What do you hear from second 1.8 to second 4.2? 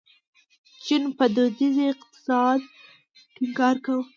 اقتصاد ټینګار کاوه.